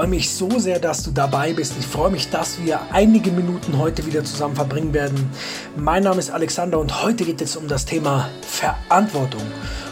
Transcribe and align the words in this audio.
freue 0.00 0.08
mich 0.08 0.30
so 0.30 0.48
sehr, 0.58 0.78
dass 0.78 1.02
du 1.02 1.10
dabei 1.10 1.52
bist. 1.52 1.74
Ich 1.78 1.86
freue 1.86 2.10
mich, 2.10 2.30
dass 2.30 2.64
wir 2.64 2.80
einige 2.90 3.30
Minuten 3.30 3.76
heute 3.76 4.06
wieder 4.06 4.24
zusammen 4.24 4.56
verbringen 4.56 4.94
werden. 4.94 5.30
Mein 5.76 6.04
Name 6.04 6.20
ist 6.20 6.30
Alexander 6.30 6.78
und 6.78 7.02
heute 7.02 7.26
geht 7.26 7.42
es 7.42 7.54
um 7.54 7.68
das 7.68 7.84
Thema 7.84 8.30
Verantwortung. 8.40 9.42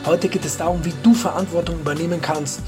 Heute 0.07 0.31
geht 0.31 0.47
es 0.47 0.57
darum, 0.57 0.83
wie 0.87 0.95
du 1.03 1.13
Verantwortung 1.13 1.79
übernehmen 1.81 2.23
kannst. 2.23 2.61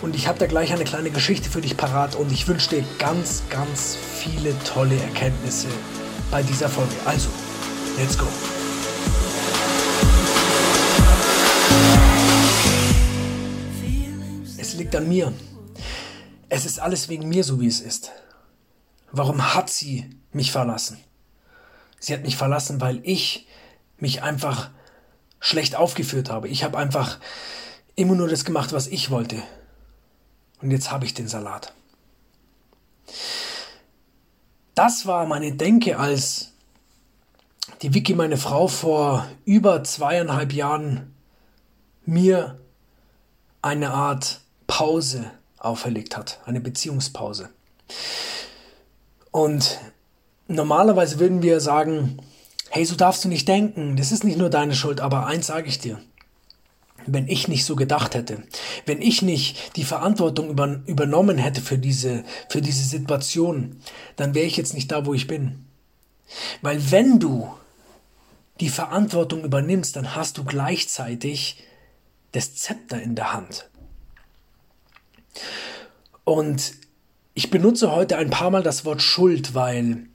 Und 0.00 0.14
ich 0.14 0.26
habe 0.26 0.38
da 0.38 0.46
gleich 0.46 0.72
eine 0.72 0.84
kleine 0.84 1.10
Geschichte 1.10 1.50
für 1.50 1.60
dich 1.60 1.76
parat 1.76 2.14
und 2.14 2.32
ich 2.32 2.48
wünsche 2.48 2.70
dir 2.70 2.84
ganz, 2.98 3.42
ganz 3.50 3.98
viele 4.14 4.54
tolle 4.64 4.96
Erkenntnisse 4.96 5.68
bei 6.30 6.42
dieser 6.42 6.70
Folge. 6.70 6.94
Also, 7.04 7.28
let's 7.98 8.16
go. 8.16 8.24
Es 14.56 14.72
liegt 14.72 14.96
an 14.96 15.06
mir. 15.06 15.30
Es 16.48 16.64
ist 16.64 16.78
alles 16.78 17.08
wegen 17.08 17.28
mir 17.28 17.44
so, 17.44 17.60
wie 17.60 17.66
es 17.66 17.80
ist. 17.80 18.12
Warum 19.10 19.54
hat 19.54 19.70
sie 19.70 20.10
mich 20.32 20.52
verlassen? 20.52 20.98
Sie 21.98 22.12
hat 22.12 22.22
mich 22.22 22.36
verlassen, 22.36 22.80
weil 22.80 23.00
ich 23.02 23.46
mich 23.98 24.22
einfach 24.22 24.70
schlecht 25.40 25.76
aufgeführt 25.76 26.30
habe. 26.30 26.48
Ich 26.48 26.64
habe 26.64 26.78
einfach 26.78 27.18
immer 27.94 28.14
nur 28.14 28.28
das 28.28 28.44
gemacht, 28.44 28.72
was 28.72 28.86
ich 28.86 29.10
wollte. 29.10 29.42
Und 30.60 30.70
jetzt 30.70 30.90
habe 30.90 31.04
ich 31.04 31.14
den 31.14 31.28
Salat. 31.28 31.72
Das 34.74 35.06
war 35.06 35.26
meine 35.26 35.52
Denke, 35.52 35.98
als 35.98 36.52
die 37.82 37.94
Vicky, 37.94 38.14
meine 38.14 38.36
Frau, 38.36 38.68
vor 38.68 39.26
über 39.44 39.82
zweieinhalb 39.84 40.52
Jahren 40.52 41.14
mir 42.04 42.60
eine 43.62 43.92
Art 43.92 44.40
Pause 44.66 45.30
auferlegt 45.58 46.16
hat, 46.16 46.40
eine 46.44 46.60
Beziehungspause. 46.60 47.50
Und 49.30 49.78
normalerweise 50.48 51.18
würden 51.18 51.42
wir 51.42 51.60
sagen, 51.60 52.18
hey, 52.70 52.84
so 52.84 52.96
darfst 52.96 53.24
du 53.24 53.28
nicht 53.28 53.48
denken, 53.48 53.96
das 53.96 54.12
ist 54.12 54.24
nicht 54.24 54.38
nur 54.38 54.50
deine 54.50 54.74
Schuld, 54.74 55.00
aber 55.00 55.26
eins 55.26 55.46
sage 55.46 55.68
ich 55.68 55.78
dir, 55.78 56.00
wenn 57.06 57.28
ich 57.28 57.48
nicht 57.48 57.64
so 57.64 57.76
gedacht 57.76 58.14
hätte, 58.14 58.42
wenn 58.84 59.00
ich 59.00 59.22
nicht 59.22 59.76
die 59.76 59.84
Verantwortung 59.84 60.50
über, 60.50 60.80
übernommen 60.86 61.38
hätte 61.38 61.60
für 61.60 61.78
diese, 61.78 62.24
für 62.48 62.60
diese 62.60 62.84
Situation, 62.84 63.80
dann 64.16 64.34
wäre 64.34 64.46
ich 64.46 64.56
jetzt 64.56 64.74
nicht 64.74 64.90
da, 64.90 65.06
wo 65.06 65.14
ich 65.14 65.26
bin. 65.26 65.66
Weil 66.62 66.90
wenn 66.90 67.20
du 67.20 67.48
die 68.60 68.70
Verantwortung 68.70 69.44
übernimmst, 69.44 69.96
dann 69.96 70.16
hast 70.16 70.38
du 70.38 70.44
gleichzeitig 70.44 71.62
das 72.32 72.54
Zepter 72.54 73.00
in 73.00 73.14
der 73.14 73.32
Hand. 73.32 73.68
Und 76.24 76.74
ich 77.34 77.50
benutze 77.50 77.92
heute 77.92 78.16
ein 78.16 78.30
paar 78.30 78.50
Mal 78.50 78.62
das 78.62 78.84
Wort 78.84 79.02
Schuld, 79.02 79.54
weil 79.54 80.06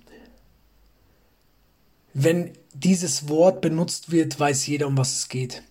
wenn 2.14 2.52
dieses 2.74 3.30
Wort 3.30 3.62
benutzt 3.62 4.12
wird, 4.12 4.40
weiß 4.40 4.68
jeder, 4.68 4.88
um 4.88 4.98
was 4.98 5.14
es 5.14 5.30
geht. 5.30 5.64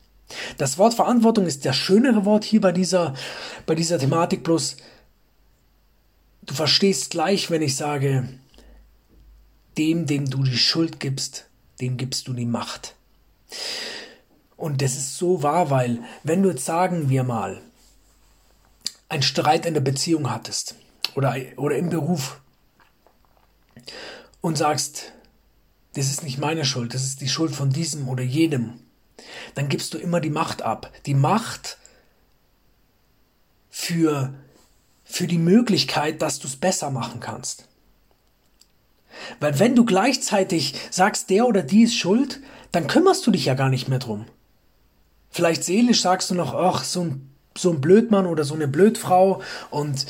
Das 0.58 0.78
Wort 0.78 0.94
Verantwortung 0.94 1.46
ist 1.46 1.64
das 1.64 1.76
schönere 1.76 2.24
Wort 2.24 2.44
hier 2.44 2.60
bei 2.60 2.72
dieser, 2.72 3.14
bei 3.66 3.74
dieser 3.74 3.98
Thematik, 3.98 4.44
bloß 4.44 4.76
du 6.42 6.54
verstehst 6.54 7.10
gleich, 7.10 7.50
wenn 7.50 7.62
ich 7.62 7.76
sage, 7.76 8.28
dem, 9.76 10.06
dem 10.06 10.28
du 10.28 10.42
die 10.42 10.56
Schuld 10.56 11.00
gibst, 11.00 11.46
dem 11.80 11.96
gibst 11.96 12.28
du 12.28 12.32
die 12.32 12.46
Macht. 12.46 12.94
Und 14.56 14.82
das 14.82 14.92
ist 14.92 15.16
so 15.16 15.42
wahr, 15.42 15.70
weil 15.70 16.00
wenn 16.22 16.42
du 16.42 16.50
jetzt 16.50 16.64
sagen 16.64 17.08
wir 17.08 17.24
mal, 17.24 17.60
einen 19.10 19.22
Streit 19.22 19.66
in 19.66 19.74
der 19.74 19.80
Beziehung 19.82 20.30
hattest 20.30 20.76
oder, 21.14 21.36
oder 21.56 21.76
im 21.76 21.90
Beruf 21.90 22.40
und 24.40 24.56
sagst, 24.56 25.12
das 25.94 26.06
ist 26.06 26.22
nicht 26.22 26.38
meine 26.38 26.64
Schuld, 26.64 26.94
das 26.94 27.02
ist 27.02 27.20
die 27.20 27.28
Schuld 27.28 27.54
von 27.54 27.70
diesem 27.70 28.08
oder 28.08 28.22
jedem, 28.22 28.80
dann 29.54 29.68
gibst 29.68 29.92
du 29.92 29.98
immer 29.98 30.20
die 30.20 30.30
Macht 30.30 30.62
ab. 30.62 30.92
Die 31.06 31.14
Macht 31.14 31.76
für, 33.68 34.32
für 35.04 35.26
die 35.26 35.38
Möglichkeit, 35.38 36.22
dass 36.22 36.38
du 36.38 36.46
es 36.46 36.56
besser 36.56 36.90
machen 36.90 37.20
kannst. 37.20 37.68
Weil 39.40 39.58
wenn 39.58 39.74
du 39.74 39.84
gleichzeitig 39.84 40.74
sagst, 40.90 41.30
der 41.30 41.46
oder 41.46 41.62
die 41.62 41.82
ist 41.82 41.96
schuld, 41.96 42.40
dann 42.70 42.86
kümmerst 42.86 43.26
du 43.26 43.32
dich 43.32 43.46
ja 43.46 43.54
gar 43.54 43.68
nicht 43.68 43.88
mehr 43.88 43.98
drum. 43.98 44.26
Vielleicht 45.30 45.64
seelisch 45.64 46.00
sagst 46.00 46.30
du 46.30 46.34
noch, 46.36 46.54
ach, 46.54 46.84
so 46.84 47.02
ein 47.02 47.29
so 47.56 47.70
ein 47.70 47.80
Blödmann 47.80 48.26
oder 48.26 48.44
so 48.44 48.54
eine 48.54 48.68
Blödfrau 48.68 49.42
und 49.70 50.06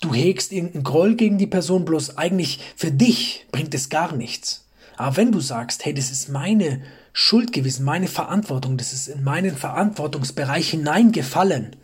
du 0.00 0.12
hegst 0.12 0.52
irgendeinen 0.52 0.84
Groll 0.84 1.14
gegen 1.14 1.38
die 1.38 1.46
Person, 1.46 1.84
bloß 1.84 2.18
eigentlich 2.18 2.60
für 2.76 2.90
dich 2.90 3.46
bringt 3.50 3.74
es 3.74 3.88
gar 3.88 4.14
nichts. 4.14 4.66
Aber 4.96 5.16
wenn 5.16 5.32
du 5.32 5.40
sagst, 5.40 5.84
hey, 5.84 5.94
das 5.94 6.10
ist 6.10 6.28
meine 6.28 6.82
Schuld 7.12 7.52
gewesen, 7.52 7.84
meine 7.84 8.08
Verantwortung, 8.08 8.76
das 8.76 8.92
ist 8.92 9.08
in 9.08 9.24
meinen 9.24 9.56
Verantwortungsbereich 9.56 10.70
hineingefallen, 10.70 11.76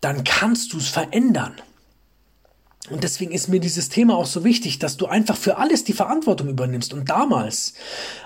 dann 0.00 0.24
kannst 0.24 0.72
du 0.72 0.78
es 0.78 0.88
verändern. 0.88 1.54
Und 2.90 3.02
deswegen 3.02 3.32
ist 3.32 3.48
mir 3.48 3.60
dieses 3.60 3.88
Thema 3.88 4.16
auch 4.16 4.26
so 4.26 4.44
wichtig, 4.44 4.78
dass 4.78 4.98
du 4.98 5.06
einfach 5.06 5.38
für 5.38 5.56
alles 5.56 5.84
die 5.84 5.94
Verantwortung 5.94 6.48
übernimmst. 6.48 6.92
Und 6.92 7.08
damals, 7.08 7.72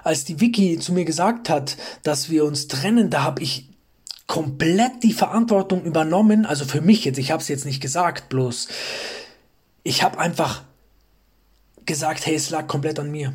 als 0.02 0.24
die 0.24 0.40
Vicky 0.40 0.80
zu 0.80 0.92
mir 0.92 1.04
gesagt 1.04 1.48
hat, 1.48 1.76
dass 2.02 2.28
wir 2.28 2.44
uns 2.44 2.66
trennen, 2.66 3.08
da 3.08 3.22
habe 3.22 3.42
ich 3.42 3.68
komplett 4.28 5.02
die 5.02 5.14
Verantwortung 5.14 5.82
übernommen, 5.82 6.46
also 6.46 6.64
für 6.64 6.80
mich 6.80 7.04
jetzt, 7.04 7.18
ich 7.18 7.32
habe 7.32 7.42
es 7.42 7.48
jetzt 7.48 7.64
nicht 7.64 7.80
gesagt, 7.80 8.28
bloß 8.28 8.68
ich 9.82 10.02
habe 10.02 10.18
einfach 10.18 10.62
gesagt, 11.86 12.26
hey, 12.26 12.34
es 12.34 12.50
lag 12.50 12.68
komplett 12.68 13.00
an 13.00 13.10
mir. 13.10 13.32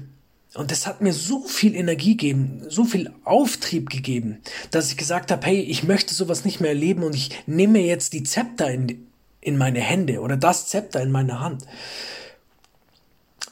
Und 0.53 0.69
das 0.69 0.85
hat 0.85 1.01
mir 1.01 1.13
so 1.13 1.41
viel 1.41 1.73
Energie 1.73 2.15
gegeben, 2.15 2.61
so 2.69 2.83
viel 2.83 3.11
Auftrieb 3.23 3.89
gegeben, 3.89 4.37
dass 4.69 4.91
ich 4.91 4.97
gesagt 4.97 5.31
habe, 5.31 5.47
hey, 5.47 5.61
ich 5.61 5.83
möchte 5.83 6.13
sowas 6.13 6.45
nicht 6.45 6.61
mehr 6.61 6.69
erleben 6.69 7.03
und 7.03 7.15
ich 7.15 7.31
nehme 7.47 7.79
jetzt 7.79 8.13
die 8.13 8.21
Zepter 8.21 8.69
in, 8.69 9.07
in 9.41 9.57
meine 9.57 9.79
Hände 9.79 10.21
oder 10.21 10.37
das 10.37 10.67
Zepter 10.67 11.01
in 11.01 11.09
meine 11.09 11.39
Hand 11.39 11.65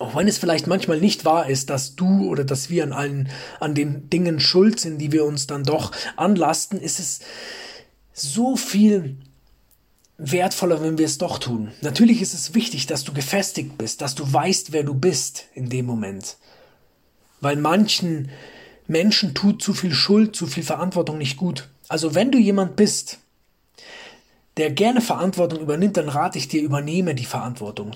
auch 0.01 0.16
wenn 0.16 0.28
es 0.28 0.38
vielleicht 0.38 0.67
manchmal 0.67 1.00
nicht 1.00 1.25
wahr 1.25 1.47
ist, 1.47 1.69
dass 1.69 1.95
du 1.95 2.28
oder 2.28 2.44
dass 2.44 2.69
wir 2.69 2.84
an 2.84 2.91
allen, 2.91 3.29
an 3.59 3.75
den 3.75 4.09
Dingen 4.09 4.39
schuld 4.39 4.79
sind, 4.79 4.97
die 4.97 5.12
wir 5.12 5.25
uns 5.25 5.47
dann 5.47 5.63
doch 5.63 5.91
anlasten, 6.17 6.79
ist 6.79 7.00
es 7.00 7.19
so 8.13 8.56
viel 8.56 9.17
wertvoller, 10.17 10.81
wenn 10.84 10.97
wir 10.97 11.06
es 11.06 11.17
doch 11.17 11.39
tun. 11.39 11.72
Natürlich 11.81 12.22
ist 12.22 12.34
es 12.34 12.53
wichtig, 12.53 12.88
dass 12.88 13.03
du 13.03 13.13
gefestigt 13.13 13.78
bist, 13.78 14.01
dass 14.01 14.16
du 14.16 14.31
weißt, 14.31 14.72
wer 14.72 14.84
du 14.84 14.94
bist 14.94 15.45
in 15.53 15.69
dem 15.69 15.85
Moment. 15.85 16.38
Weil 17.39 17.56
manchen 17.56 18.29
Menschen 18.88 19.33
tut 19.33 19.62
zu 19.62 19.73
viel 19.73 19.94
Schuld, 19.94 20.35
zu 20.35 20.47
viel 20.47 20.63
Verantwortung 20.63 21.18
nicht 21.18 21.38
gut. 21.38 21.69
Also 21.88 22.13
wenn 22.13 22.31
du 22.31 22.38
jemand 22.38 22.75
bist, 22.75 23.19
der 24.57 24.72
gerne 24.72 25.01
Verantwortung 25.01 25.59
übernimmt, 25.59 25.97
dann 25.97 26.09
rate 26.09 26.38
ich 26.38 26.47
dir, 26.47 26.62
übernehme 26.62 27.16
die 27.16 27.25
Verantwortung 27.25 27.95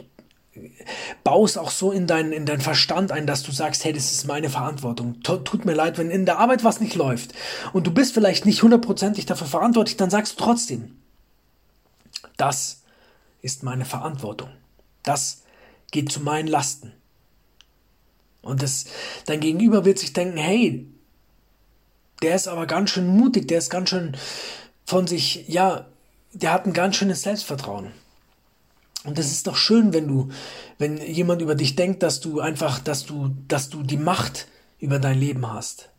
baust 1.24 1.58
auch 1.58 1.72
so 1.72 1.92
in 1.92 2.08
deinen 2.08 2.32
in 2.32 2.46
deinen 2.46 2.62
Verstand 2.62 3.12
ein, 3.12 3.28
dass 3.28 3.44
du 3.44 3.52
sagst, 3.52 3.84
hey, 3.84 3.94
das 3.94 4.12
ist 4.12 4.26
meine 4.26 4.50
Verantwortung. 4.50 5.22
Tut 5.22 5.66
mir 5.66 5.74
leid, 5.74 5.98
wenn 5.98 6.10
in 6.10 6.26
der 6.26 6.40
Arbeit 6.40 6.64
was 6.64 6.80
nicht 6.80 6.96
läuft 6.96 7.34
und 7.74 7.88
du 7.88 7.92
bist 7.92 8.14
vielleicht 8.14 8.46
nicht 8.46 8.64
hundertprozentig 8.64 9.26
dafür 9.26 9.48
verantwortlich, 9.48 9.98
dann 9.98 10.10
sagst 10.10 10.34
du 10.40 10.44
trotzdem, 10.44 10.98
das 12.38 12.84
ist 13.42 13.64
meine 13.64 13.86
Verantwortung. 13.86 14.50
Das 15.04 15.44
geht 15.92 16.12
zu 16.12 16.20
meinen 16.20 16.48
Lasten. 16.48 16.94
Und 18.42 18.62
das, 18.62 18.86
dein 19.26 19.40
Gegenüber 19.40 19.86
wird 19.86 20.00
sich 20.00 20.14
denken, 20.14 20.38
hey, 20.38 20.88
der 22.22 22.36
ist 22.36 22.48
aber 22.48 22.66
ganz 22.68 22.92
schön 22.92 23.08
mutig, 23.08 23.48
der 23.48 23.58
ist 23.58 23.70
ganz 23.70 23.90
schön 23.90 24.16
von 24.86 25.08
sich, 25.08 25.48
ja, 25.48 25.88
der 26.34 26.52
hat 26.52 26.66
ein 26.66 26.74
ganz 26.74 26.96
schönes 26.96 27.24
Selbstvertrauen. 27.24 27.92
Und 29.06 29.18
das 29.18 29.28
ist 29.28 29.48
doch 29.48 29.56
schön, 29.56 29.94
wenn 29.94 30.08
du, 30.08 30.30
wenn 30.78 30.98
jemand 30.98 31.42
über 31.42 31.56
dich 31.56 31.76
denkt, 31.76 32.02
dass 32.04 32.20
du 32.20 32.40
einfach, 32.40 32.80
dass 32.80 33.06
du, 33.06 33.36
dass 33.48 33.70
du 33.70 33.84
die 33.84 33.98
Macht 33.98 34.48
über 34.80 35.00
dein 35.00 35.20
Leben 35.20 35.52
hast. 35.52 35.90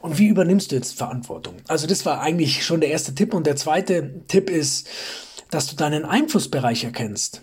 Und 0.00 0.18
wie 0.18 0.28
übernimmst 0.28 0.70
du 0.70 0.76
jetzt 0.76 0.96
Verantwortung? 0.96 1.56
Also 1.68 1.86
das 1.86 2.04
war 2.04 2.20
eigentlich 2.20 2.64
schon 2.64 2.80
der 2.80 2.90
erste 2.90 3.14
Tipp. 3.14 3.32
Und 3.34 3.46
der 3.46 3.56
zweite 3.56 4.22
Tipp 4.26 4.50
ist, 4.50 4.88
dass 5.50 5.66
du 5.66 5.76
deinen 5.76 6.04
Einflussbereich 6.04 6.84
erkennst. 6.84 7.42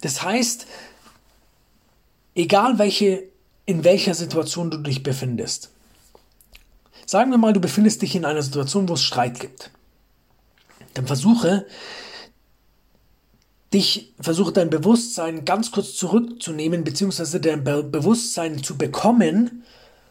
Das 0.00 0.22
heißt, 0.22 0.66
egal 2.34 2.78
welche, 2.78 3.24
in 3.66 3.84
welcher 3.84 4.14
Situation 4.14 4.70
du 4.70 4.78
dich 4.78 5.02
befindest. 5.02 5.70
Sagen 7.06 7.30
wir 7.30 7.38
mal, 7.38 7.52
du 7.52 7.60
befindest 7.60 8.02
dich 8.02 8.14
in 8.14 8.24
einer 8.24 8.42
Situation, 8.42 8.88
wo 8.88 8.94
es 8.94 9.02
Streit 9.02 9.40
gibt 9.40 9.70
dann 10.94 11.06
versuche 11.06 11.66
dich, 13.72 14.12
versuche 14.20 14.52
dein 14.52 14.70
Bewusstsein 14.70 15.44
ganz 15.44 15.70
kurz 15.70 15.94
zurückzunehmen, 15.94 16.82
beziehungsweise 16.84 17.40
dein 17.40 17.62
Be 17.62 17.82
Bewusstsein 17.84 18.62
zu 18.62 18.76
bekommen, 18.76 19.62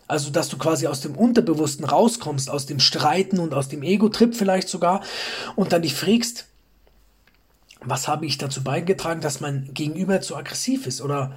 Also, 0.07 0.31
dass 0.31 0.49
du 0.49 0.57
quasi 0.57 0.87
aus 0.87 1.01
dem 1.01 1.15
Unterbewussten 1.15 1.85
rauskommst, 1.85 2.49
aus 2.49 2.65
dem 2.65 2.79
Streiten 2.79 3.37
und 3.37 3.53
aus 3.53 3.67
dem 3.69 3.83
Ego-Trip 3.83 4.33
vielleicht 4.33 4.67
sogar 4.67 5.03
und 5.55 5.71
dann 5.71 5.83
dich 5.83 5.93
fragst, 5.93 6.47
was 7.81 8.07
habe 8.07 8.25
ich 8.25 8.39
dazu 8.39 8.63
beigetragen, 8.63 9.21
dass 9.21 9.39
mein 9.39 9.69
Gegenüber 9.73 10.19
so 10.23 10.35
aggressiv 10.35 10.87
ist 10.87 11.01
oder 11.01 11.35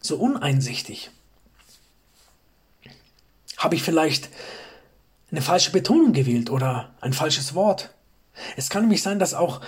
so 0.00 0.16
uneinsichtig? 0.18 1.10
Habe 3.56 3.74
ich 3.74 3.82
vielleicht 3.82 4.28
eine 5.32 5.42
falsche 5.42 5.72
Betonung 5.72 6.12
gewählt 6.12 6.48
oder 6.48 6.94
ein 7.00 7.12
falsches 7.12 7.56
Wort? 7.56 7.90
Es 8.56 8.70
kann 8.70 8.82
nämlich 8.82 9.02
sein, 9.02 9.18
dass 9.18 9.34
auch 9.34 9.60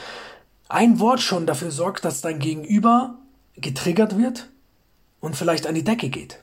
ein 0.69 0.99
Wort 0.99 1.21
schon 1.21 1.47
dafür 1.47 1.71
sorgt, 1.71 2.05
dass 2.05 2.21
dein 2.21 2.39
Gegenüber 2.39 3.19
getriggert 3.57 4.19
wird 4.19 4.49
und 5.21 5.37
vielleicht 5.37 5.67
an 5.67 5.75
die 5.75 5.85
Decke 5.85 6.09
geht. 6.09 6.41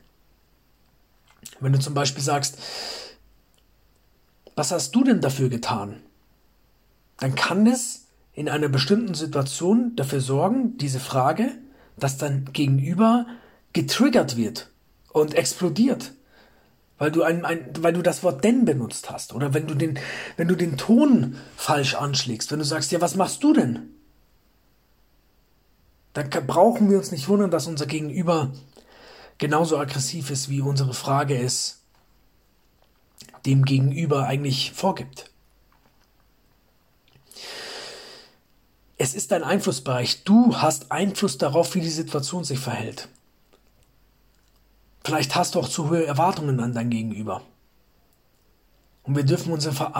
Wenn 1.59 1.73
du 1.73 1.79
zum 1.79 1.93
Beispiel 1.93 2.23
sagst, 2.23 2.57
was 4.55 4.71
hast 4.71 4.93
du 4.95 5.03
denn 5.03 5.21
dafür 5.21 5.49
getan? 5.49 6.01
Dann 7.17 7.35
kann 7.35 7.67
es 7.67 8.07
in 8.33 8.49
einer 8.49 8.69
bestimmten 8.69 9.13
Situation 9.13 9.95
dafür 9.95 10.21
sorgen, 10.21 10.77
diese 10.77 10.99
Frage, 10.99 11.51
dass 11.97 12.17
dein 12.17 12.45
Gegenüber 12.53 13.27
getriggert 13.73 14.37
wird 14.37 14.69
und 15.11 15.35
explodiert. 15.35 16.13
Weil 17.01 17.09
du, 17.09 17.23
ein, 17.23 17.45
ein, 17.45 17.65
weil 17.79 17.93
du 17.93 18.03
das 18.03 18.21
Wort 18.21 18.43
denn 18.43 18.63
benutzt 18.63 19.09
hast. 19.09 19.33
Oder 19.33 19.55
wenn 19.55 19.65
du, 19.65 19.73
den, 19.73 19.97
wenn 20.37 20.47
du 20.47 20.53
den 20.53 20.77
Ton 20.77 21.35
falsch 21.57 21.95
anschlägst. 21.95 22.51
Wenn 22.51 22.59
du 22.59 22.65
sagst, 22.65 22.91
ja, 22.91 23.01
was 23.01 23.15
machst 23.15 23.43
du 23.43 23.53
denn? 23.53 23.89
Dann 26.13 26.29
brauchen 26.29 26.91
wir 26.91 26.99
uns 26.99 27.11
nicht 27.11 27.27
wundern, 27.27 27.49
dass 27.49 27.65
unser 27.65 27.87
Gegenüber 27.87 28.51
genauso 29.39 29.79
aggressiv 29.79 30.29
ist, 30.29 30.49
wie 30.49 30.61
unsere 30.61 30.93
Frage 30.93 31.35
es 31.39 31.81
dem 33.47 33.65
Gegenüber 33.65 34.27
eigentlich 34.27 34.71
vorgibt. 34.71 35.31
Es 38.99 39.15
ist 39.15 39.31
dein 39.31 39.43
Einflussbereich. 39.43 40.23
Du 40.23 40.55
hast 40.57 40.91
Einfluss 40.91 41.39
darauf, 41.39 41.73
wie 41.73 41.81
die 41.81 41.89
Situation 41.89 42.43
sich 42.43 42.59
verhält. 42.59 43.09
Vielleicht 45.03 45.35
hast 45.35 45.55
du 45.55 45.59
auch 45.59 45.69
zu 45.69 45.89
hohe 45.89 46.05
Erwartungen 46.05 46.59
an 46.59 46.73
dein 46.73 46.89
Gegenüber. 46.89 47.41
Und 49.03 49.15
wir 49.15 49.23
dürfen 49.23 49.51
unsere 49.51 49.93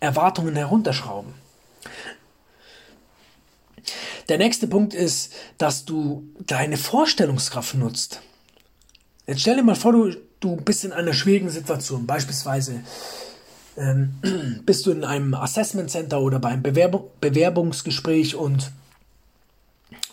Erwartungen 0.00 0.56
herunterschrauben. 0.56 1.34
Der 4.28 4.38
nächste 4.38 4.66
Punkt 4.66 4.94
ist, 4.94 5.32
dass 5.58 5.84
du 5.84 6.28
deine 6.46 6.76
Vorstellungskraft 6.76 7.74
nutzt. 7.74 8.22
Jetzt 9.26 9.42
stell 9.42 9.56
dir 9.56 9.62
mal 9.62 9.76
vor, 9.76 9.92
du, 9.92 10.16
du 10.40 10.56
bist 10.56 10.84
in 10.84 10.92
einer 10.92 11.12
schwierigen 11.12 11.50
Situation. 11.50 12.06
Beispielsweise 12.06 12.82
ähm, 13.76 14.14
bist 14.66 14.86
du 14.86 14.90
in 14.90 15.04
einem 15.04 15.34
Assessment 15.34 15.90
Center 15.90 16.20
oder 16.20 16.38
beim 16.38 16.62
Bewerbung, 16.62 17.10
Bewerbungsgespräch 17.20 18.34
und 18.34 18.72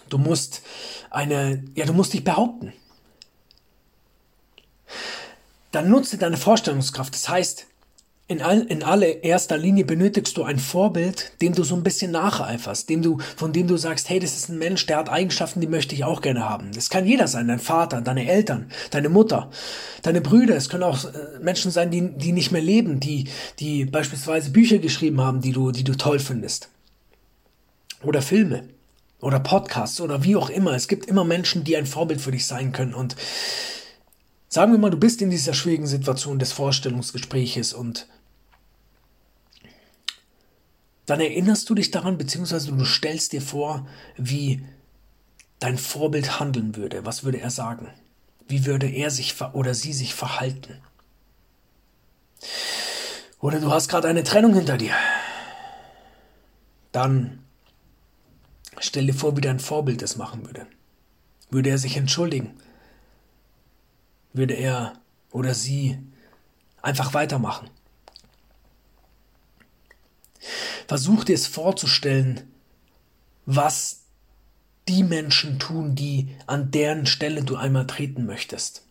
du 0.10 0.18
musst 0.18 0.62
eine, 1.10 1.64
ja, 1.76 1.86
du 1.86 1.94
musst 1.94 2.14
dich 2.14 2.24
behaupten. 2.24 2.74
Dann 5.74 5.90
nutze 5.90 6.20
deine 6.20 6.38
Vorstellungskraft. 6.38 7.16
Das 7.16 7.28
heißt, 7.28 7.66
in, 8.28 8.44
all, 8.44 8.62
in 8.62 8.84
allererster 8.84 9.58
Linie 9.58 9.86
benötigst 9.86 10.38
du 10.38 10.44
ein 10.44 10.60
Vorbild, 10.60 11.34
dem 11.42 11.56
du 11.56 11.64
so 11.64 11.76
ein 11.76 11.82
bisschen 11.82 12.12
nacheiferst, 12.12 12.88
dem 12.90 13.02
du, 13.02 13.18
von 13.36 13.54
dem 13.54 13.68
du 13.68 13.76
sagst, 13.76 14.08
hey, 14.08 14.20
das 14.20 14.38
ist 14.38 14.50
ein 14.50 14.60
Mensch, 14.60 14.86
der 14.86 14.98
hat 14.98 15.10
Eigenschaften, 15.10 15.62
die 15.62 15.68
möchte 15.68 15.96
ich 15.96 16.04
auch 16.04 16.22
gerne 16.22 16.48
haben. 16.48 16.72
Das 16.74 16.92
kann 16.92 17.08
jeder 17.08 17.28
sein, 17.28 17.48
dein 17.48 17.58
Vater, 17.58 18.02
deine 18.02 18.30
Eltern, 18.30 18.70
deine 18.92 19.10
Mutter, 19.10 19.50
deine 20.04 20.22
Brüder. 20.22 20.56
Es 20.56 20.70
können 20.70 20.84
auch 20.84 21.06
äh, 21.06 21.40
Menschen 21.42 21.72
sein, 21.72 21.90
die, 21.90 22.18
die 22.18 22.34
nicht 22.34 22.52
mehr 22.52 22.62
leben, 22.62 23.00
die, 23.00 23.30
die 23.60 23.86
beispielsweise 23.86 24.52
Bücher 24.52 24.78
geschrieben 24.78 25.22
haben, 25.22 25.42
die 25.42 25.54
du, 25.54 25.72
die 25.72 25.84
du 25.84 25.96
toll 25.96 26.20
findest. 26.20 26.70
Oder 28.04 28.22
Filme. 28.22 28.70
Oder 29.22 29.40
Podcasts 29.40 30.00
oder 30.02 30.24
wie 30.24 30.36
auch 30.36 30.52
immer. 30.52 30.74
Es 30.74 30.88
gibt 30.88 31.08
immer 31.08 31.24
Menschen, 31.24 31.64
die 31.64 31.76
ein 31.78 31.88
Vorbild 31.88 32.22
für 32.22 32.32
dich 32.32 32.46
sein 32.46 32.74
können. 32.74 32.94
Und 32.94 33.16
sagen 34.54 34.72
wir 34.72 34.78
mal, 34.78 34.92
du 34.92 34.98
bist 34.98 35.20
in 35.24 35.32
dieser 35.32 35.56
schwierigen 35.56 35.88
Situation 35.88 36.38
des 36.38 36.52
Vorstellungsgespräches 36.52 37.74
und 37.74 38.08
dann 41.08 41.20
erinnerst 41.20 41.68
du 41.72 41.74
dich 41.74 41.90
daran, 41.90 42.20
beziehungsweise 42.20 42.72
du 42.72 42.86
stellst 42.86 43.34
dir 43.34 43.42
vor, 43.42 43.88
wie 44.16 44.64
dein 45.58 45.80
Vorbild 45.80 46.40
handeln 46.40 46.76
würde. 46.76 47.04
Was 47.04 47.24
würde 47.24 47.42
er 47.42 47.50
sagen? 47.50 47.90
Wie 48.48 48.68
würde 48.68 48.88
er 48.88 49.10
sich 49.10 49.42
oder 49.54 49.74
sie 49.74 49.92
sich 49.92 50.14
verhalten? 50.14 50.78
Oder 53.40 53.60
du 53.60 53.72
hast 53.72 53.90
gerade 53.90 54.08
eine 54.08 54.24
Trennung 54.24 54.54
hinter 54.54 54.78
dir. 54.78 54.94
Dann 56.92 57.40
stell 58.78 59.08
dir 59.08 59.16
vor, 59.16 59.36
wie 59.36 59.42
dein 59.42 59.60
Vorbild 59.60 60.04
es 60.04 60.16
machen 60.16 60.46
würde. 60.46 60.68
Würde 61.50 61.72
er 61.72 61.80
sich 61.80 61.98
entschuldigen? 61.98 62.56
Würde 64.34 64.56
er 64.56 64.94
oder 65.32 65.54
sie 65.54 66.00
einfach 66.82 67.14
weitermachen? 67.14 67.70
Versuch 70.88 71.24
dir 71.24 71.36
es 71.36 71.48
vorzustellen, 71.48 72.52
was 73.46 74.02
die 74.88 75.04
Menschen 75.04 75.60
tun, 75.60 75.96
die 75.96 76.36
an 76.46 76.72
deren 76.72 77.06
Stelle 77.06 77.44
du 77.44 77.56
einmal 77.56 77.88
treten 77.88 78.26
möchtest. 78.26 78.84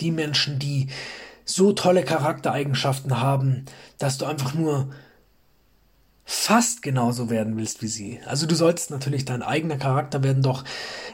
Die 0.00 0.12
Menschen, 0.12 0.58
die 0.58 0.88
so 1.44 1.72
tolle 1.72 2.04
Charaktereigenschaften 2.04 3.20
haben, 3.20 3.64
dass 3.98 4.18
du 4.18 4.26
einfach 4.26 4.54
nur 4.54 4.92
fast 6.30 6.82
genauso 6.82 7.30
werden 7.30 7.56
willst 7.56 7.80
wie 7.80 7.88
sie. 7.88 8.20
Also 8.26 8.46
du 8.46 8.54
solltest 8.54 8.90
natürlich 8.90 9.24
dein 9.24 9.42
eigener 9.42 9.78
Charakter 9.78 10.22
werden, 10.22 10.42
doch 10.42 10.62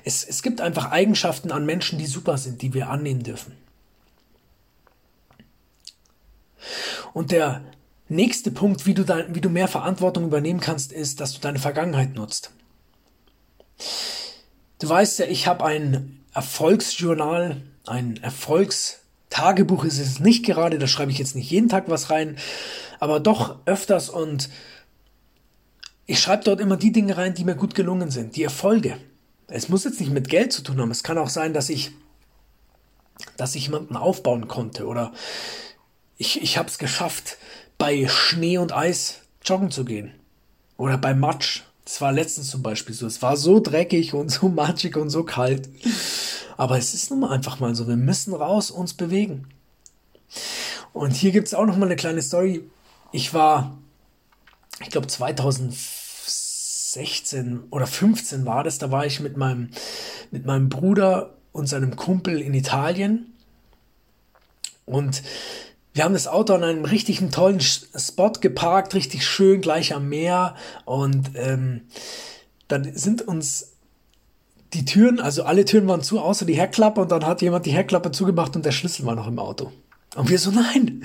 es, 0.03 0.25
es 0.25 0.43
gibt 0.43 0.61
einfach 0.61 0.91
Eigenschaften 0.91 1.53
an 1.53 1.65
Menschen, 1.65 2.01
die 2.01 2.07
super 2.07 2.37
sind, 2.37 2.63
die 2.63 2.75
wir 2.75 2.91
annehmen 2.91 3.23
dürfen. 3.23 3.53
Und 7.13 7.31
der 7.31 7.63
Nächster 8.09 8.51
Punkt, 8.51 8.85
wie 8.85 8.93
du, 8.93 9.03
dein, 9.05 9.35
wie 9.35 9.41
du 9.41 9.49
mehr 9.49 9.69
Verantwortung 9.69 10.25
übernehmen 10.25 10.61
kannst, 10.61 10.93
ist, 10.93 11.21
dass 11.21 11.33
du 11.33 11.41
deine 11.41 11.59
Vergangenheit 11.59 12.15
nutzt. 12.15 12.51
Du 14.79 14.89
weißt 14.89 15.21
ja, 15.21 15.27
ich 15.27 15.47
habe 15.47 15.65
ein 15.65 16.21
Erfolgsjournal, 16.35 17.63
ein 17.87 18.23
Erfolgstagebuch 18.23 19.85
ist 19.85 20.01
es 20.01 20.21
nicht 20.21 20.45
gerade, 20.45 20.79
da 20.79 20.87
schreibe 20.87 21.13
ich 21.13 21.19
jetzt 21.19 21.35
nicht 21.35 21.51
jeden 21.51 21.71
Tag 21.71 21.89
was 21.89 22.11
rein, 22.11 22.37
aber 23.01 23.21
doch 23.21 23.57
öfters 23.65 24.11
und 24.11 24.51
ich 26.07 26.21
schreibe 26.21 26.45
dort 26.45 26.61
immer 26.61 26.77
die 26.77 26.93
Dinge 26.93 27.17
rein, 27.17 27.35
die 27.35 27.45
mir 27.45 27.55
gut 27.55 27.75
gelungen 27.75 28.11
sind, 28.11 28.37
die 28.37 28.43
Erfolge. 28.43 28.97
Es 29.49 29.69
muss 29.69 29.85
jetzt 29.85 30.01
nicht 30.01 30.13
mit 30.13 30.29
Geld 30.29 30.53
zu 30.53 30.63
tun 30.63 30.81
haben, 30.81 30.91
es 30.91 31.03
kann 31.03 31.19
auch 31.19 31.29
sein, 31.29 31.53
dass 31.53 31.69
ich, 31.69 31.93
dass 33.37 33.55
ich 33.55 33.67
jemanden 33.67 33.97
aufbauen 33.97 34.49
konnte 34.49 34.87
oder 34.87 35.13
ich, 36.17 36.43
ich 36.43 36.59
habe 36.59 36.69
es 36.69 36.79
geschafft, 36.79 37.39
bei 37.79 38.07
Schnee 38.09 38.59
und 38.59 38.73
Eis 38.73 39.21
joggen 39.45 39.71
zu 39.71 39.85
gehen. 39.85 40.13
Oder 40.77 40.99
bei 40.99 41.15
Matsch. 41.15 41.63
Das 41.85 42.01
war 42.01 42.13
letztens 42.13 42.49
zum 42.51 42.63
Beispiel 42.63 42.95
so. 42.95 43.07
Es 43.07 43.21
war 43.21 43.37
so 43.37 43.61
dreckig 43.61 44.15
und 44.15 44.31
so 44.31 44.49
matschig 44.49 44.97
und 44.97 45.11
so 45.11 45.23
kalt. 45.23 45.69
Aber 46.57 46.79
es 46.79 46.95
ist 46.95 47.11
nun 47.11 47.21
mal 47.21 47.31
einfach 47.31 47.61
mal 47.61 47.75
so. 47.75 47.87
Wir 47.87 47.97
müssen 47.97 48.33
raus, 48.33 48.71
uns 48.71 48.95
bewegen. 48.95 49.49
Und 50.93 51.13
hier 51.13 51.33
gibt 51.33 51.49
es 51.49 51.55
auch 51.55 51.67
noch 51.67 51.77
mal 51.77 51.87
eine 51.87 51.97
kleine 51.97 52.23
Story. 52.23 52.65
Ich 53.13 53.35
war, 53.35 53.77
ich 54.81 54.91
glaube 54.91 55.07
2016 55.07 57.65
oder 57.71 57.87
15 57.87 58.45
war 58.47 58.65
das. 58.65 58.79
Da 58.79 58.91
war 58.91 59.07
ich 59.07 59.21
mit 59.21 59.37
meinem, 59.37 59.71
mit 60.31 60.47
meinem 60.47 60.69
Bruder 60.69 61.35
und 61.53 61.69
seinem 61.69 61.95
Kumpel 61.97 62.41
in 62.41 62.55
Italien. 62.55 63.33
Und 64.87 65.23
wir 65.93 66.05
haben 66.05 66.15
das 66.15 66.27
Auto 66.27 66.55
an 66.55 66.65
einem 66.65 66.85
richtigen 66.85 67.31
tollen 67.31 67.61
Spot 67.61 68.33
geparkt, 68.33 68.95
richtig 68.95 69.25
schön 69.25 69.61
gleich 69.61 69.95
am 69.95 70.09
Meer. 70.09 70.57
Und 70.85 71.31
ähm, 71.37 71.83
dann 72.67 72.97
sind 72.97 73.23
uns 73.23 73.71
die 74.73 74.85
Türen, 74.85 75.21
also 75.21 75.45
alle 75.45 75.65
Türen 75.65 75.87
waren 75.87 76.03
zu, 76.03 76.21
außer 76.21 76.45
die 76.45 76.59
Heckklappe. 76.59 77.01
Und 77.01 77.13
dann 77.13 77.25
hat 77.25 77.43
jemand 77.43 77.67
die 77.67 77.73
Heckklappe 77.73 78.11
zugemacht 78.11 78.57
und 78.57 78.67
der 78.67 78.73
Schlüssel 78.73 79.07
war 79.07 79.15
noch 79.15 79.29
im 79.29 79.39
Auto. 79.39 79.71
Und 80.17 80.29
wir 80.29 80.39
so, 80.39 80.51
nein. 80.51 81.05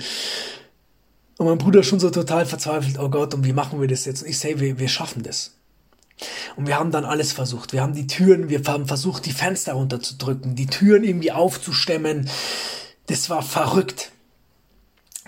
Und 1.40 1.46
mein 1.46 1.56
Bruder 1.56 1.82
schon 1.82 2.00
so 2.00 2.10
total 2.10 2.44
verzweifelt, 2.44 2.98
oh 2.98 3.08
Gott, 3.08 3.32
und 3.32 3.46
wie 3.46 3.54
machen 3.54 3.80
wir 3.80 3.88
das 3.88 4.04
jetzt? 4.04 4.22
Und 4.22 4.28
ich 4.28 4.38
sage, 4.38 4.60
wir, 4.60 4.78
wir 4.78 4.88
schaffen 4.88 5.22
das. 5.22 5.54
Und 6.56 6.66
wir 6.66 6.78
haben 6.78 6.90
dann 6.90 7.06
alles 7.06 7.32
versucht. 7.32 7.72
Wir 7.72 7.80
haben 7.80 7.94
die 7.94 8.06
Türen, 8.06 8.50
wir 8.50 8.60
haben 8.66 8.86
versucht, 8.86 9.24
die 9.24 9.32
Fenster 9.32 9.72
runterzudrücken, 9.72 10.54
die 10.54 10.66
Türen 10.66 11.02
irgendwie 11.02 11.32
aufzustemmen. 11.32 12.28
Das 13.06 13.30
war 13.30 13.40
verrückt 13.40 14.12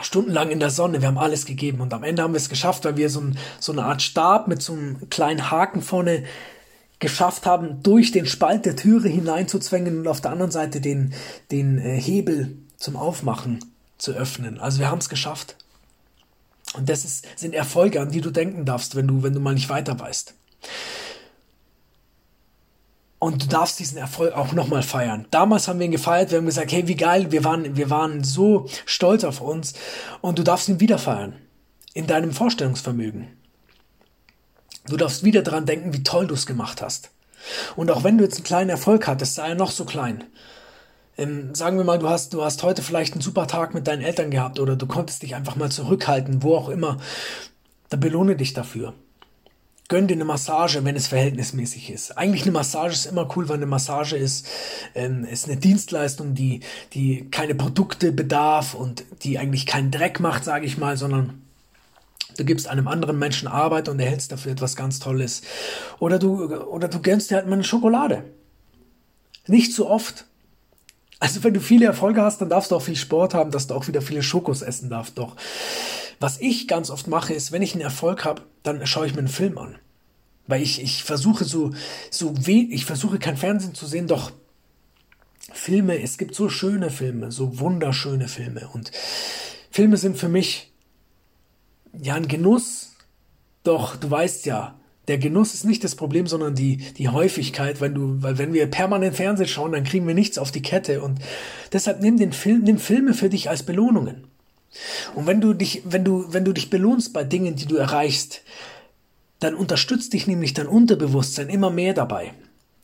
stundenlang 0.03 0.51
in 0.51 0.61
der 0.61 0.69
Sonne, 0.69 1.01
wir 1.01 1.09
haben 1.09 1.17
alles 1.17 1.47
gegeben 1.47 1.81
und 1.81 1.95
am 1.95 2.05
Ende 2.05 2.23
haben 2.23 2.35
wir 2.35 2.39
es 2.39 2.51
geschafft, 2.51 2.85
weil 2.85 2.99
wir 2.99 3.09
so, 3.09 3.21
ein, 3.21 3.39
so 3.59 3.73
eine 3.73 3.85
Art 3.85 4.03
Stab 4.03 4.49
mit 4.49 4.61
so 4.61 4.75
einem 4.75 5.09
kleinen 5.09 5.51
Haken 5.51 5.81
vorne 5.81 6.25
geschafft 6.99 7.47
haben, 7.47 7.83
durch 7.83 8.13
den 8.13 8.27
Spalt 8.27 8.67
der 8.67 8.77
Türe 8.77 9.09
hineinzuzwängen 9.09 10.01
und 10.01 10.09
auf 10.09 10.21
der 10.21 10.33
anderen 10.33 10.51
Seite 10.51 10.83
den, 10.83 11.15
den 11.51 11.79
äh, 11.79 11.99
Hebel 11.99 12.59
zum 12.77 12.97
Aufmachen 12.97 13.65
zu 13.97 14.13
öffnen. 14.13 14.61
Also 14.61 14.79
wir 14.79 14.91
haben 14.91 14.99
es 14.99 15.09
geschafft. 15.09 15.57
Und 16.75 16.89
das 16.89 17.05
ist, 17.05 17.27
sind 17.37 17.55
Erfolge, 17.55 18.01
an 18.01 18.11
die 18.11 18.21
du 18.21 18.31
denken 18.31 18.65
darfst, 18.65 18.97
wenn 18.97 19.07
du, 19.07 19.23
wenn 19.23 19.35
du 19.35 19.41
mal 19.41 19.55
nicht 19.55 19.69
weiter 19.69 19.99
weißt. 19.99 20.35
Und 23.19 23.45
du 23.45 23.47
darfst 23.47 23.79
diesen 23.79 23.99
Erfolg 23.99 24.35
auch 24.35 24.53
nochmal 24.53 24.83
feiern. 24.83 25.27
Damals 25.31 25.69
haben 25.69 25.79
wir 25.79 25.87
ihn 25.87 25.93
gefeiert, 25.93 26.33
wir 26.33 26.39
haben 26.39 26.47
gesagt, 26.47 26.73
hey, 26.73 26.89
wie 26.89 26.97
geil, 26.97 27.31
wir 27.31 27.45
waren, 27.45 27.77
wir 27.77 27.89
waren 27.89 28.25
so 28.25 28.67
stolz 28.85 29.23
auf 29.23 29.41
uns. 29.41 29.75
Und 30.21 30.41
du 30.41 30.43
darfst 30.43 30.69
ihn 30.69 30.81
wieder 30.81 30.99
feiern. 30.99 31.37
In 31.95 32.09
deinem 32.09 32.33
Vorstellungsvermögen. 32.33 33.29
Du 34.87 34.97
darfst 34.97 35.23
wieder 35.23 35.43
daran 35.43 35.67
denken, 35.67 35.93
wie 35.93 36.03
toll 36.03 36.27
du 36.27 36.35
es 36.35 36.47
gemacht 36.47 36.83
hast. 36.83 37.11
Und 37.77 37.91
auch 37.91 38.03
wenn 38.03 38.19
du 38.19 38.25
jetzt 38.25 38.37
einen 38.37 38.45
kleinen 38.45 38.71
Erfolg 38.71 39.07
hattest, 39.07 39.37
sei 39.37 39.51
er 39.51 39.55
noch 39.55 39.71
so 39.71 39.85
klein. 39.85 40.25
Ähm, 41.19 41.55
sagen 41.55 41.77
wir 41.77 41.85
mal, 41.85 41.99
du 41.99 42.09
hast, 42.09 42.33
du 42.35 42.43
hast 42.43 42.63
heute 42.63 42.83
vielleicht 42.83 43.13
einen 43.13 43.21
super 43.21 43.47
Tag 43.47 43.75
mit 43.75 43.87
deinen 43.87 44.03
Eltern 44.03 44.31
gehabt 44.31 44.59
oder 44.61 44.77
du 44.77 44.87
konntest 44.87 45.23
dich 45.23 45.35
einfach 45.35 45.57
mal 45.57 45.71
zurückhalten, 45.71 46.43
wo 46.43 46.57
auch 46.57 46.69
immer. 46.69 46.99
Da 47.91 47.97
belohne 47.97 48.37
dich 48.37 48.55
dafür. 48.55 48.95
Gönn 49.89 50.09
dir 50.09 50.15
eine 50.15 50.25
Massage, 50.25 50.85
wenn 50.85 50.97
es 50.97 51.09
verhältnismäßig 51.09 51.91
ist. 51.91 52.17
Eigentlich 52.17 52.45
eine 52.45 52.53
Massage 52.53 52.95
ist 52.95 53.05
immer 53.05 53.29
cool, 53.37 53.49
weil 53.51 53.57
eine 53.57 53.67
Massage 53.67 54.17
ist, 54.17 54.47
ähm, 54.95 55.25
ist 55.25 55.47
eine 55.47 55.59
Dienstleistung, 55.59 56.35
die, 56.35 56.61
die 56.95 57.29
keine 57.31 57.55
Produkte 57.55 58.11
bedarf 58.11 58.73
und 58.73 59.05
die 59.23 59.39
eigentlich 59.39 59.67
keinen 59.67 59.91
Dreck 59.91 60.19
macht, 60.21 60.45
sage 60.45 60.65
ich 60.65 60.79
mal, 60.79 60.97
sondern 60.97 61.43
Du 62.37 62.45
gibst 62.45 62.67
einem 62.67 62.89
anderen 62.89 63.19
Menschen 63.19 63.49
Arbeit 63.49 63.89
und 63.89 64.01
erhältst 64.01 64.33
dafür 64.33 64.53
etwas 64.53 64.77
ganz 64.77 64.99
Tolles. 64.99 65.43
Oder 65.99 66.19
du, 66.19 66.47
oder 66.47 66.89
du 66.89 67.01
gönnst 67.01 67.31
dir 67.31 67.37
halt 67.37 67.47
mal 67.47 67.55
eine 67.55 67.65
Schokolade. 67.65 68.25
Nicht 69.47 69.75
zu 69.75 69.89
oft. 69.89 70.27
Also 71.23 71.45
wenn 71.45 71.55
du 71.55 71.61
viele 71.61 71.87
Erfolge 71.87 72.21
hast, 72.21 72.41
dann 72.41 72.49
darfst 72.49 72.73
du 72.73 72.75
auch 72.75 72.83
viel 72.83 72.97
Sport 72.97 73.33
haben, 73.33 73.53
dass 73.53 73.69
du 73.69 73.75
auch 73.75 73.87
wieder 73.87 74.03
viele 74.03 74.25
Schokos 74.25 74.61
essen 74.61 74.91
darfst. 74.91 75.17
Doch 75.19 75.37
was 76.19 76.41
ich 76.41 76.67
ganz 76.67 76.91
oft 76.91 77.07
mache, 77.07 77.33
ist, 77.33 77.53
wenn 77.53 77.63
ich 77.63 77.75
einen 77.75 77.83
Erfolg 77.83 78.25
habe, 78.25 78.43
dann 78.65 78.85
schaue 78.89 79.07
ich 79.07 79.13
mir 79.13 79.21
einen 79.21 79.29
Film 79.29 79.57
an. 79.57 79.77
Weil 80.49 80.63
ich, 80.63 80.83
ich 80.83 81.05
versuche 81.05 81.45
so, 81.45 81.71
so 82.11 82.35
weh, 82.45 82.67
ich 82.73 82.87
versuche 82.87 83.21
kein 83.21 83.37
Fernsehen 83.37 83.73
zu 83.73 83.87
sehen, 83.87 84.09
doch 84.09 84.33
Filme, 85.53 86.03
es 86.03 86.19
gibt 86.19 86.35
so 86.35 86.49
schöne 86.49 86.91
Filme, 86.91 87.31
so 87.31 87.61
wunderschöne 87.61 88.27
Filme. 88.27 88.69
Und 88.73 88.91
Filme 89.71 89.99
sind 89.99 90.19
für 90.19 90.29
mich 90.29 90.73
ja, 91.93 92.17
ein 92.17 92.27
Genuss, 92.27 92.97
doch 93.63 93.95
du 93.95 94.11
weißt 94.11 94.45
ja, 94.47 94.77
der 95.09 95.19
Genuss 95.19 95.55
ist 95.55 95.65
nicht 95.65 95.83
das 95.83 95.97
Problem, 95.97 96.27
sondern 96.27 96.55
die, 96.55 96.77
die 96.77 97.09
Häufigkeit, 97.09 97.81
wenn 97.81 97.95
du, 97.95 98.23
weil 98.23 98.39
wenn 98.39 98.53
wir 98.53 98.67
permanent 98.67 99.17
Fernsehen 99.17 99.49
schauen, 99.49 99.73
dann 99.73 99.85
kriegen 99.85 100.07
wir 100.07 100.15
nichts 100.15 100.39
auf 100.39 100.53
die 100.53 100.63
Kette 100.63 101.03
und 101.03 101.19
deshalb 101.73 102.01
nimm 102.01 102.19
den 102.19 102.33
Film, 102.33 102.63
nimm 102.63 102.79
Filme 102.79 103.15
für 103.15 103.29
dich 103.29 103.51
als 103.51 103.65
Belohnungen. 103.65 104.29
Und 105.15 105.27
wenn 105.27 105.41
du 105.41 105.55
dich, 105.55 105.83
wenn 105.85 106.05
du, 106.05 106.33
wenn 106.33 106.45
du 106.45 106.53
dich 106.53 106.71
belohnst 106.71 107.13
bei 107.13 107.25
Dingen, 107.25 107.57
die 107.57 107.67
du 107.67 107.77
erreichst, 107.77 108.43
dann 109.41 109.55
unterstützt 109.55 110.13
dich 110.13 110.27
nämlich 110.27 110.55
dein 110.55 110.69
Unterbewusstsein 110.69 111.49
immer 111.49 111.71
mehr 111.71 111.95
dabei, 111.95 112.33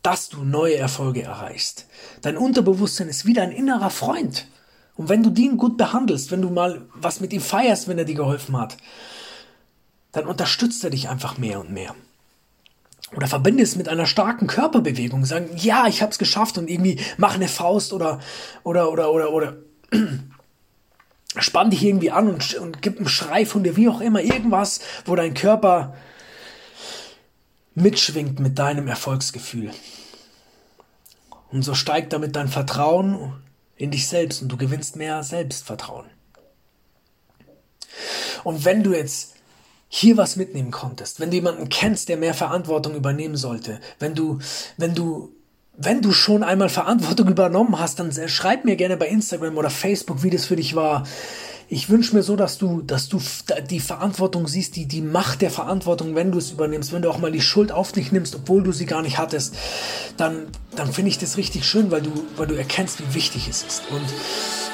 dass 0.03 0.27
du 0.29 0.43
neue 0.43 0.77
Erfolge 0.77 1.23
erreichst. 1.23 1.87
Dein 2.21 2.37
Unterbewusstsein 2.37 3.07
ist 3.07 3.25
wieder 3.25 3.43
ein 3.43 3.51
innerer 3.51 3.89
Freund. 3.89 4.47
Und 4.95 5.07
wenn 5.07 5.23
du 5.23 5.29
den 5.29 5.55
gut 5.55 5.77
behandelst, 5.77 6.31
wenn 6.31 6.41
du 6.41 6.49
mal 6.49 6.85
was 6.93 7.21
mit 7.21 7.31
ihm 7.31 7.39
feierst, 7.39 7.87
wenn 7.87 7.97
er 7.97 8.03
dir 8.03 8.15
geholfen 8.15 8.57
hat, 8.57 8.75
dann 10.11 10.25
unterstützt 10.25 10.83
er 10.83 10.89
dich 10.89 11.07
einfach 11.07 11.37
mehr 11.37 11.61
und 11.61 11.71
mehr. 11.71 11.95
Oder 13.15 13.27
verbinde 13.27 13.63
es 13.63 13.75
mit 13.75 13.89
einer 13.89 14.05
starken 14.05 14.47
Körperbewegung. 14.47 15.25
Sagen, 15.25 15.49
ja, 15.55 15.87
ich 15.87 16.01
habe 16.01 16.11
es 16.11 16.19
geschafft 16.19 16.57
und 16.57 16.69
irgendwie 16.69 16.99
mach 17.17 17.35
eine 17.35 17.47
Faust 17.47 17.91
oder, 17.93 18.19
oder, 18.63 18.91
oder, 18.91 19.11
oder, 19.11 19.33
oder 19.33 19.57
spann 21.37 21.71
dich 21.71 21.83
irgendwie 21.83 22.11
an 22.11 22.27
und, 22.27 22.53
und 22.55 22.81
gib 22.81 22.97
einen 22.97 23.09
Schrei 23.09 23.45
von 23.45 23.63
dir, 23.63 23.75
wie 23.75 23.89
auch 23.89 24.01
immer, 24.01 24.21
irgendwas, 24.21 24.81
wo 25.05 25.15
dein 25.15 25.33
Körper 25.33 25.95
mitschwingt 27.73 28.39
mit 28.39 28.59
deinem 28.59 28.87
Erfolgsgefühl. 28.87 29.71
Und 31.51 31.63
so 31.63 31.73
steigt 31.73 32.13
damit 32.13 32.35
dein 32.35 32.47
Vertrauen 32.47 33.33
in 33.75 33.91
dich 33.91 34.07
selbst 34.07 34.41
und 34.41 34.49
du 34.49 34.57
gewinnst 34.57 34.97
mehr 34.97 35.23
Selbstvertrauen. 35.23 36.05
Und 38.43 38.65
wenn 38.65 38.83
du 38.83 38.93
jetzt 38.93 39.35
hier 39.89 40.17
was 40.17 40.35
mitnehmen 40.35 40.71
konntest, 40.71 41.19
wenn 41.19 41.31
du 41.31 41.35
jemanden 41.35 41.67
kennst, 41.67 42.09
der 42.09 42.17
mehr 42.17 42.35
Verantwortung 42.35 42.95
übernehmen 42.95 43.35
sollte, 43.35 43.79
wenn 43.97 44.13
du, 44.13 44.37
wenn 44.77 44.93
du, 44.93 45.33
wenn 45.75 46.01
du 46.01 46.11
schon 46.11 46.43
einmal 46.43 46.69
Verantwortung 46.69 47.27
übernommen 47.31 47.79
hast, 47.79 47.99
dann 47.99 48.11
schreib 48.29 48.65
mir 48.65 48.75
gerne 48.75 48.97
bei 48.97 49.07
Instagram 49.07 49.57
oder 49.57 49.71
Facebook, 49.71 50.23
wie 50.23 50.29
das 50.29 50.45
für 50.45 50.55
dich 50.55 50.75
war 50.75 51.05
ich 51.71 51.87
wünsche 51.89 52.15
mir 52.15 52.23
so, 52.23 52.35
dass 52.35 52.57
du, 52.57 52.81
dass 52.81 53.09
du 53.09 53.21
die 53.69 53.79
Verantwortung 53.79 54.47
siehst, 54.47 54.75
die, 54.75 54.87
die 54.87 55.01
Macht 55.01 55.41
der 55.41 55.51
Verantwortung, 55.51 56.15
wenn 56.15 56.31
du 56.31 56.39
es 56.39 56.49
übernimmst, 56.49 56.91
wenn 56.91 57.03
du 57.03 57.11
auch 57.11 57.19
mal 57.19 57.31
die 57.31 57.41
Schuld 57.41 57.71
auf 57.71 57.91
dich 57.91 58.11
nimmst, 58.11 58.35
obwohl 58.35 58.63
du 58.63 58.71
sie 58.71 58.87
gar 58.87 59.03
nicht 59.03 59.19
hattest, 59.19 59.53
dann, 60.17 60.47
dann 60.75 60.91
finde 60.91 61.09
ich 61.11 61.19
das 61.19 61.37
richtig 61.37 61.65
schön, 61.65 61.91
weil 61.91 62.01
du, 62.01 62.11
weil 62.37 62.47
du 62.47 62.55
erkennst, 62.55 62.99
wie 62.99 63.13
wichtig 63.13 63.47
es 63.47 63.61
ist. 63.61 63.83
Und 63.91 64.01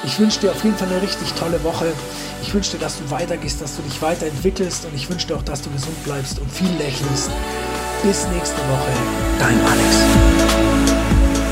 ich 0.04 0.18
wünsche 0.18 0.40
dir 0.40 0.52
auf 0.52 0.64
jeden 0.64 0.76
Fall 0.76 0.88
eine 0.88 1.02
richtig 1.02 1.30
tolle 1.32 1.62
Woche. 1.64 1.92
Ich 2.40 2.54
wünsche 2.54 2.72
dir, 2.72 2.78
dass 2.78 2.96
du 2.96 3.10
weitergehst, 3.10 3.60
dass 3.60 3.76
du 3.76 3.82
dich 3.82 4.00
weiterentwickelst 4.00 4.86
und 4.86 4.94
ich 4.94 5.10
wünsche 5.10 5.26
dir 5.26 5.36
auch, 5.36 5.42
dass 5.42 5.60
du 5.60 5.70
gesund 5.70 6.02
bleibst 6.04 6.38
und 6.38 6.50
viel 6.50 6.70
lächelst. 6.78 7.30
Bis 8.02 8.26
nächste 8.28 8.56
Woche, 8.56 8.92
dein 9.38 9.60
Alex. 9.66 11.45